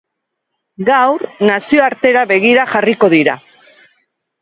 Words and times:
Gaur, 0.87 1.27
nazioartera 1.51 2.25
begira 2.35 2.67
jarriko 2.75 3.15
dira. 3.19 3.41